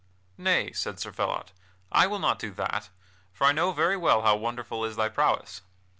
[0.35, 1.51] "Nay," said Sir Phelot,
[1.91, 2.89] "I will not do that,
[3.31, 5.61] for I know very well how wonderful is thy prowess.